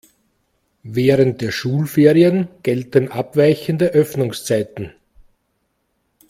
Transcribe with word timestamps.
Während 0.81 1.41
der 1.41 1.51
Schulferien 1.51 2.47
gelten 2.63 3.09
abweichende 3.11 3.89
Öffnungszeiten. 3.89 4.93